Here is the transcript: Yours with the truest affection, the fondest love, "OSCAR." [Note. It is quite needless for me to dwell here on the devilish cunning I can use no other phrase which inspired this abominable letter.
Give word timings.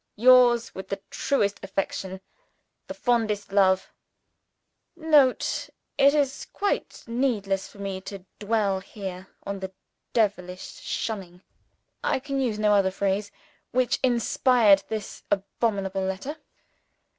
Yours 0.15 0.73
with 0.73 0.87
the 0.89 0.99
truest 1.11 1.59
affection, 1.61 2.21
the 2.87 2.93
fondest 2.95 3.51
love, 3.51 3.93
"OSCAR." 4.97 5.09
[Note. 5.11 5.69
It 5.99 6.15
is 6.15 6.47
quite 6.51 7.03
needless 7.05 7.67
for 7.67 7.77
me 7.77 8.01
to 8.01 8.25
dwell 8.39 8.79
here 8.79 9.27
on 9.43 9.59
the 9.59 9.71
devilish 10.13 11.05
cunning 11.05 11.43
I 12.03 12.17
can 12.19 12.41
use 12.41 12.57
no 12.57 12.73
other 12.73 12.89
phrase 12.89 13.29
which 13.69 13.99
inspired 14.01 14.81
this 14.89 15.21
abominable 15.29 16.01
letter. 16.01 16.37